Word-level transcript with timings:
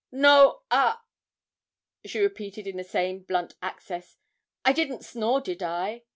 'No 0.11 0.63
a,' 0.71 0.97
she 2.05 2.17
repeated 2.17 2.65
in 2.65 2.75
the 2.75 2.83
same 2.83 3.19
blunt 3.19 3.53
accents; 3.61 4.17
'I 4.65 4.73
didn't 4.73 5.05
snore; 5.05 5.41
did 5.41 5.61
I? 5.61 6.05